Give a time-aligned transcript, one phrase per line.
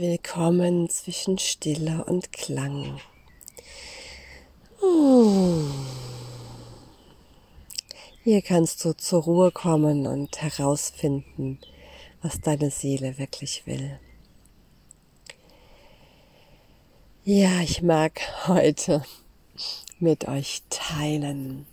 [0.00, 3.00] Willkommen zwischen Stille und Klang.
[4.78, 5.72] Hm.
[8.22, 11.58] Hier kannst du zur Ruhe kommen und herausfinden,
[12.22, 13.98] was deine Seele wirklich will.
[17.24, 19.02] Ja, ich mag heute
[19.98, 21.66] mit euch teilen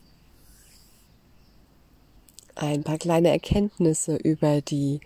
[2.55, 4.99] ein paar kleine Erkenntnisse über die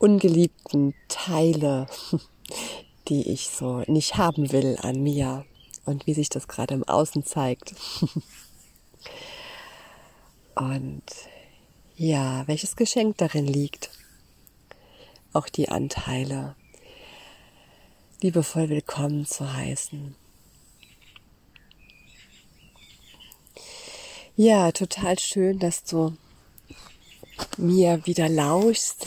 [0.00, 1.86] ungeliebten Teile,
[3.08, 5.44] die ich so nicht haben will an mir
[5.84, 7.74] und wie sich das gerade im Außen zeigt.
[10.54, 11.02] Und
[11.96, 13.90] ja, welches Geschenk darin liegt,
[15.32, 16.54] auch die Anteile
[18.20, 20.14] liebevoll willkommen zu heißen.
[24.36, 26.16] Ja, total schön, dass du
[27.56, 29.06] mir wieder lauschst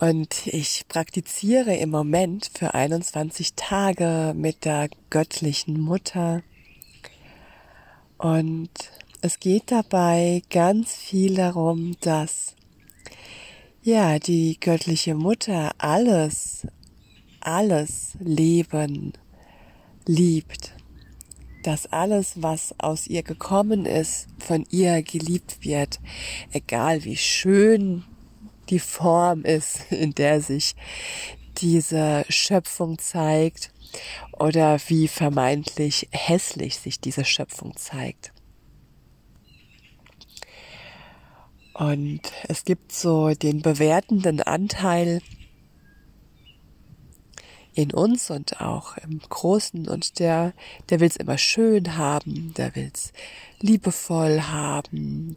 [0.00, 6.42] und ich praktiziere im Moment für 21 Tage mit der göttlichen Mutter.
[8.16, 8.70] Und
[9.22, 12.54] es geht dabei ganz viel darum, dass
[13.82, 16.66] ja, die göttliche Mutter alles,
[17.40, 19.14] alles Leben
[20.06, 20.74] liebt.
[21.64, 25.98] Dass alles, was aus ihr gekommen ist, von ihr geliebt wird,
[26.52, 28.04] egal wie schön
[28.70, 30.74] die Form ist, in der sich
[31.58, 33.72] diese Schöpfung zeigt
[34.32, 38.32] oder wie vermeintlich hässlich sich diese Schöpfung zeigt.
[41.74, 45.22] Und es gibt so den bewertenden Anteil
[47.72, 50.52] in uns und auch im Großen und der,
[50.90, 53.12] der will es immer schön haben, der will es
[53.60, 55.36] liebevoll haben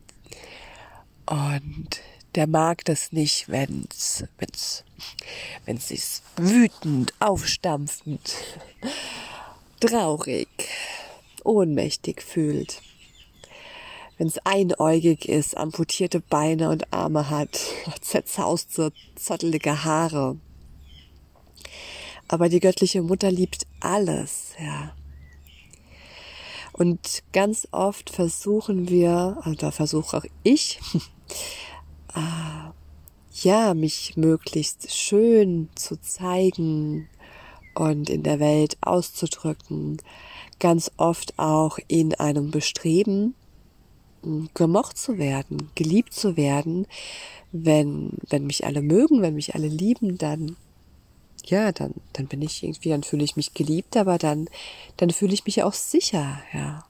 [1.27, 2.01] und
[2.35, 4.83] der mag das nicht, wenn's, wenn's,
[5.65, 8.35] wenn sich wütend, aufstampfend,
[9.79, 10.47] traurig,
[11.43, 12.81] ohnmächtig fühlt.
[14.17, 17.59] Wenn es einäugig ist, amputierte Beine und Arme hat,
[18.01, 20.37] zerzauste, zottelige Haare.
[22.27, 24.95] Aber die göttliche Mutter liebt alles, ja.
[26.71, 30.79] Und ganz oft versuchen wir, da versuche auch ich,
[32.15, 32.71] äh,
[33.43, 37.07] ja, mich möglichst schön zu zeigen
[37.75, 39.97] und in der Welt auszudrücken,
[40.59, 43.35] ganz oft auch in einem Bestreben,
[44.53, 46.85] gemocht zu werden, geliebt zu werden.
[47.51, 50.55] Wenn, wenn mich alle mögen, wenn mich alle lieben, dann,
[51.45, 54.47] ja, dann, dann bin ich irgendwie, dann fühle ich mich geliebt, aber dann,
[54.97, 56.85] dann fühle ich mich auch sicher, ja.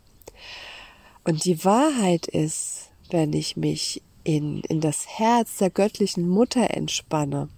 [1.24, 7.50] Und die Wahrheit ist, wenn ich mich in, in das Herz der göttlichen Mutter entspanne,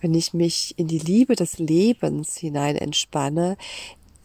[0.00, 3.56] wenn ich mich in die Liebe des Lebens hinein entspanne,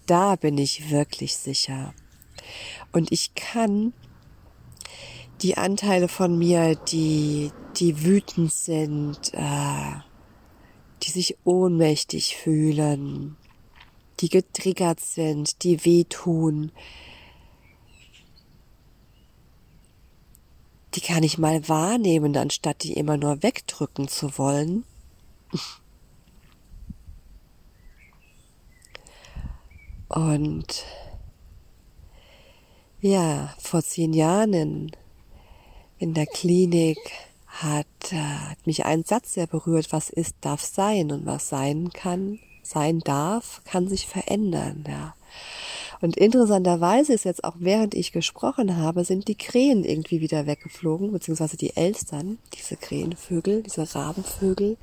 [0.05, 1.93] da bin ich wirklich sicher.
[2.91, 3.93] Und ich kann
[5.41, 9.93] die Anteile von mir, die, die wütend sind, äh,
[11.03, 13.37] die sich ohnmächtig fühlen,
[14.19, 16.71] die getriggert sind, die wehtun,
[20.95, 24.85] die kann ich mal wahrnehmen, anstatt die immer nur wegdrücken zu wollen.
[30.07, 30.83] Und
[33.01, 34.91] ja, vor zehn Jahren in,
[35.99, 36.97] in der Klinik
[37.45, 41.91] hat, äh, hat mich ein Satz sehr berührt, was ist, darf sein und was sein
[41.93, 45.13] kann, sein darf, kann sich verändern, ja.
[46.01, 51.11] Und interessanterweise ist jetzt auch während ich gesprochen habe, sind die Krähen irgendwie wieder weggeflogen,
[51.11, 54.77] beziehungsweise die Elstern, diese Krähenvögel, diese Rabenvögel.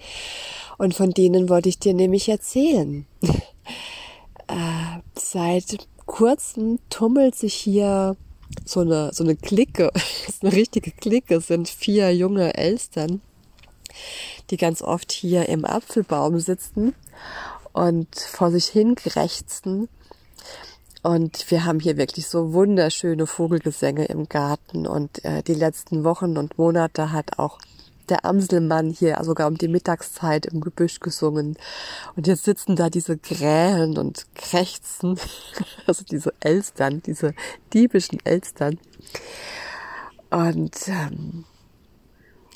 [0.77, 3.06] Und von denen wollte ich dir nämlich erzählen.
[4.49, 8.16] äh, seit kurzem tummelt sich hier
[8.65, 9.91] so eine, so eine Clique,
[10.43, 13.22] eine richtige Clique, sind vier junge Elstern,
[14.50, 16.95] die ganz oft hier im Apfelbaum sitzen
[17.72, 19.89] und vor sich hin krächzen
[21.06, 24.88] und wir haben hier wirklich so wunderschöne Vogelgesänge im Garten.
[24.88, 27.60] Und äh, die letzten Wochen und Monate hat auch
[28.08, 31.56] der Amselmann hier sogar um die Mittagszeit im Gebüsch gesungen.
[32.16, 35.16] Und jetzt sitzen da diese Krähen und krächzen,
[35.86, 37.34] also diese Elstern, diese
[37.72, 38.80] diebischen Elstern.
[40.30, 41.44] Und ähm,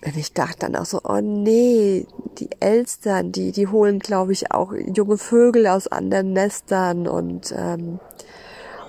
[0.04, 2.06] und ich dachte dann auch so, oh nee,
[2.38, 8.00] die Elstern, die, die holen, glaube ich, auch junge Vögel aus anderen Nestern und ähm,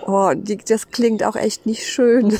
[0.06, 2.38] Oh, die, das klingt auch echt nicht schön.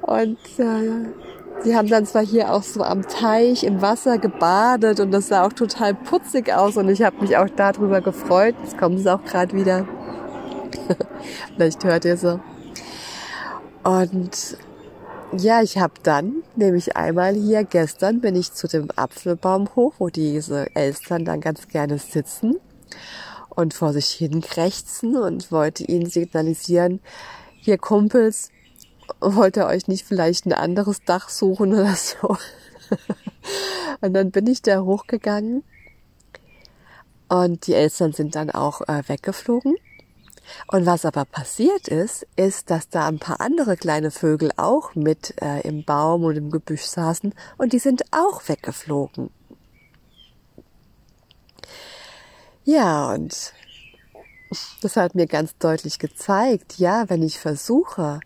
[0.00, 1.08] Und äh,
[1.62, 5.44] Sie haben dann zwar hier auch so am Teich im Wasser gebadet und das sah
[5.44, 8.54] auch total putzig aus und ich habe mich auch darüber gefreut.
[8.62, 9.88] Jetzt kommen sie auch gerade wieder.
[11.56, 12.38] Vielleicht hört ihr sie.
[13.82, 14.58] Und
[15.32, 20.08] ja, ich habe dann nämlich einmal hier gestern bin ich zu dem Apfelbaum hoch, wo
[20.08, 22.56] diese Elstern dann ganz gerne sitzen
[23.50, 27.00] und vor sich hin krächzen und wollte ihnen signalisieren,
[27.60, 28.50] hier Kumpels,
[29.20, 32.36] wollt ihr euch nicht vielleicht ein anderes Dach suchen oder so?
[34.00, 35.64] und dann bin ich da hochgegangen
[37.28, 39.74] und die Eltern sind dann auch äh, weggeflogen.
[40.68, 45.34] Und was aber passiert ist, ist, dass da ein paar andere kleine Vögel auch mit
[45.42, 49.30] äh, im Baum und im Gebüsch saßen und die sind auch weggeflogen.
[52.64, 53.52] Ja, und
[54.82, 58.20] das hat mir ganz deutlich gezeigt, ja, wenn ich versuche,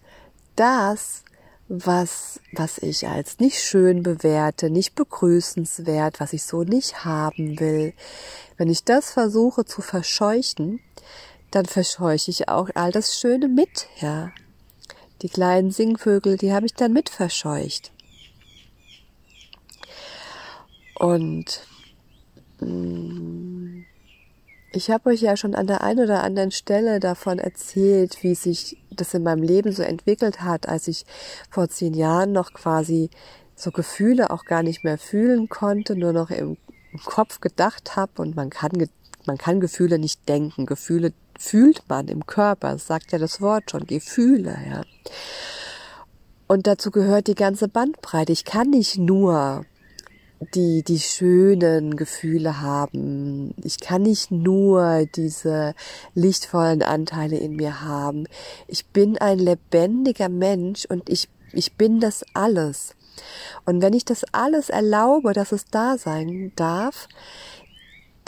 [0.57, 1.25] das,
[1.69, 7.93] was, was ich als nicht schön bewerte, nicht begrüßenswert, was ich so nicht haben will,
[8.57, 10.81] wenn ich das versuche zu verscheuchen,
[11.51, 14.33] dann verscheuche ich auch all das Schöne mit, ja.
[15.23, 17.93] Die kleinen Singvögel, die habe ich dann mit verscheucht.
[20.95, 21.67] Und
[22.61, 23.85] mh, mm,
[24.73, 28.77] ich habe euch ja schon an der einen oder anderen Stelle davon erzählt, wie sich
[28.91, 31.05] das in meinem Leben so entwickelt hat, als ich
[31.51, 33.11] vor zehn Jahren noch quasi
[33.57, 36.57] so Gefühle auch gar nicht mehr fühlen konnte, nur noch im
[37.05, 38.71] Kopf gedacht habe und man kann,
[39.27, 40.67] man kann Gefühle nicht denken.
[40.67, 44.83] Gefühle fühlt man im Körper, das sagt ja das Wort schon, Gefühle, ja.
[46.47, 48.33] Und dazu gehört die ganze Bandbreite.
[48.33, 49.65] Ich kann nicht nur
[50.55, 53.55] die, die schönen Gefühle haben.
[53.63, 55.75] Ich kann nicht nur diese
[56.15, 58.27] lichtvollen Anteile in mir haben.
[58.67, 62.97] Ich bin ein lebendiger Mensch und ich, ich bin das alles.
[63.67, 67.07] Und wenn ich das alles erlaube, dass es da sein darf,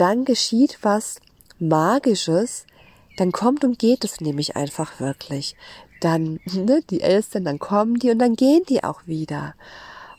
[0.03, 1.21] dann geschieht was
[1.61, 2.67] Magisches,
[3.19, 5.55] dann kommt und geht es nämlich einfach wirklich.
[6.01, 9.55] Dann, ne, die Elstern, dann kommen die und dann gehen die auch wieder.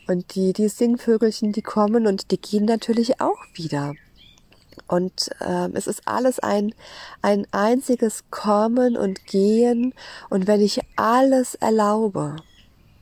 [0.08, 3.92] Und die, die Singvögelchen, die kommen und die gehen natürlich auch wieder.
[4.88, 6.74] Und ähm, es ist alles ein,
[7.20, 9.92] ein einziges Kommen und Gehen.
[10.30, 12.36] Und wenn ich alles erlaube,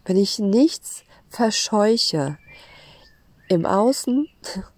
[0.05, 2.39] wenn ich nichts verscheuche,
[3.53, 4.29] im Außen,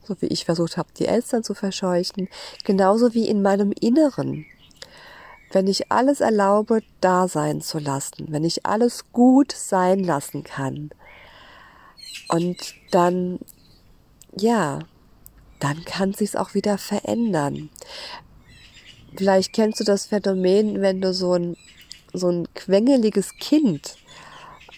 [0.03, 2.29] so wie ich versucht habe, die Eltern zu verscheuchen,
[2.65, 4.47] genauso wie in meinem Inneren,
[5.53, 10.91] wenn ich alles erlaube, da sein zu lassen, wenn ich alles gut sein lassen kann,
[12.29, 13.38] und dann,
[14.37, 14.81] ja,
[15.61, 17.71] dann kann sich's auch wieder verändern.
[19.17, 21.56] Vielleicht kennst du das Phänomen, wenn du so ein,
[22.12, 23.97] so ein quengeliges Kind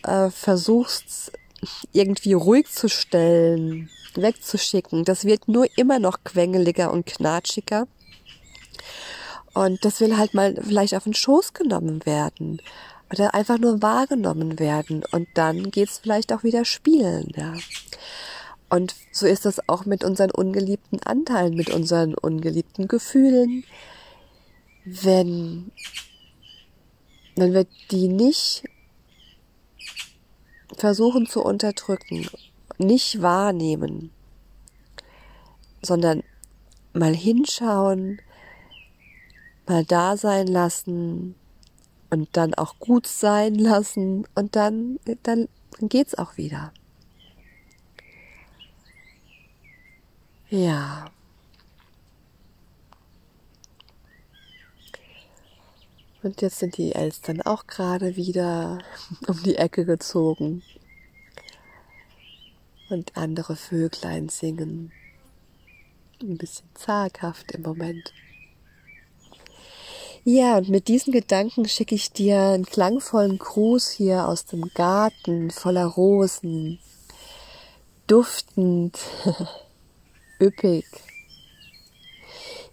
[0.02, 1.32] äh, versuchst,
[1.92, 5.04] irgendwie ruhig zu stellen, wegzuschicken.
[5.04, 7.86] Das wird nur immer noch quengeliger und knatschiger.
[9.54, 12.60] Und das will halt mal vielleicht auf den Schoß genommen werden
[13.10, 17.54] oder einfach nur wahrgenommen werden und dann geht's vielleicht auch wieder spielen, ja.
[18.68, 23.64] Und so ist das auch mit unseren ungeliebten Anteilen, mit unseren ungeliebten Gefühlen.
[24.84, 25.70] Wenn,
[27.36, 28.64] wenn wir die nicht
[30.76, 32.28] versuchen zu unterdrücken,
[32.78, 34.10] nicht wahrnehmen,
[35.82, 36.22] sondern
[36.92, 38.20] mal hinschauen,
[39.66, 41.34] mal da sein lassen,
[42.10, 45.48] und dann auch gut sein lassen und dann, dann
[45.80, 46.72] geht's auch wieder.
[50.48, 51.10] Ja.
[56.26, 58.80] Und jetzt sind die Elstern auch gerade wieder
[59.28, 60.64] um die Ecke gezogen.
[62.90, 64.90] Und andere Vöglein singen.
[66.20, 68.12] Ein bisschen zaghaft im Moment.
[70.24, 75.52] Ja, und mit diesen Gedanken schicke ich dir einen klangvollen Gruß hier aus dem Garten
[75.52, 76.80] voller Rosen,
[78.08, 78.98] duftend,
[80.40, 80.86] üppig.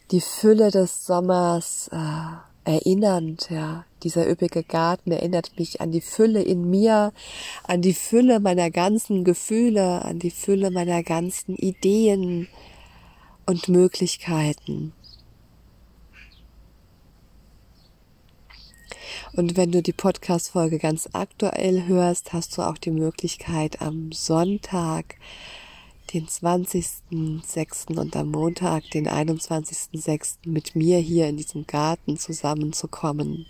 [0.09, 3.85] Die Fülle des Sommers äh, erinnernd, ja.
[4.03, 7.13] Dieser üppige Garten erinnert mich an die Fülle in mir,
[7.63, 12.49] an die Fülle meiner ganzen Gefühle, an die Fülle meiner ganzen Ideen
[13.45, 14.93] und Möglichkeiten.
[19.35, 25.15] Und wenn du die Podcast-Folge ganz aktuell hörst, hast du auch die Möglichkeit, am Sonntag,
[26.13, 27.97] den 20.06.
[27.97, 30.37] und am Montag, den 21.06.
[30.45, 33.45] mit mir hier in diesem Garten zusammenzukommen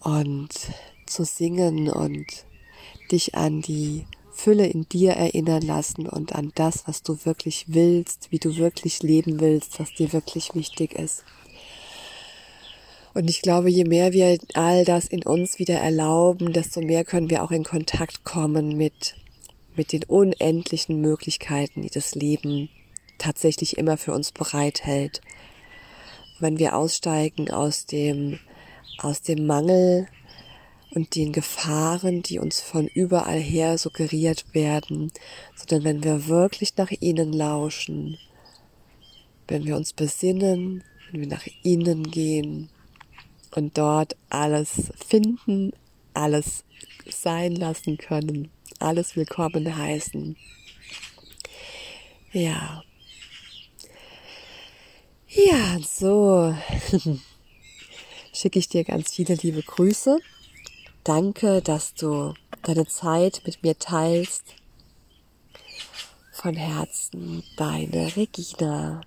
[0.00, 0.52] und
[1.06, 2.26] zu singen und
[3.10, 8.30] dich an die Fülle in dir erinnern lassen und an das, was du wirklich willst,
[8.30, 11.24] wie du wirklich leben willst, was dir wirklich wichtig ist.
[13.14, 17.30] Und ich glaube, je mehr wir all das in uns wieder erlauben, desto mehr können
[17.30, 19.16] wir auch in Kontakt kommen mit,
[19.78, 22.68] mit den unendlichen Möglichkeiten, die das Leben
[23.16, 25.22] tatsächlich immer für uns bereithält.
[26.40, 28.40] Wenn wir aussteigen aus dem,
[28.98, 30.08] aus dem Mangel
[30.90, 35.12] und den Gefahren, die uns von überall her suggeriert werden,
[35.54, 38.18] sondern wenn wir wirklich nach ihnen lauschen,
[39.46, 42.68] wenn wir uns besinnen, wenn wir nach ihnen gehen
[43.54, 45.72] und dort alles finden,
[46.14, 46.64] alles
[47.08, 50.36] sein lassen können, alles willkommen heißen.
[52.32, 52.82] Ja,
[55.30, 56.56] ja, so
[58.32, 60.18] schicke ich dir ganz viele liebe Grüße.
[61.04, 62.32] Danke, dass du
[62.62, 64.44] deine Zeit mit mir teilst.
[66.32, 69.02] Von Herzen, deine Regina.